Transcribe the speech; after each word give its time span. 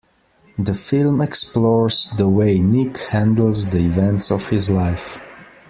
The 0.57 0.73
film 0.73 1.21
explores 1.21 2.09
the 2.17 2.27
way 2.27 2.57
Nik 2.57 2.97
handles 3.11 3.67
the 3.69 3.81
events 3.81 4.31
of 4.31 4.47
his 4.49 4.67
life. 4.71 5.19